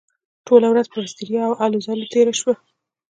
[0.45, 2.53] ټوله ورځ پر ستړیا او هلو ځلو تېره شوه